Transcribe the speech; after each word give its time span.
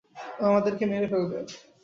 ও 0.39 0.49
আমাদেরকে 0.49 0.83
মেরে 0.91 1.07
ফেলবে। 1.11 1.37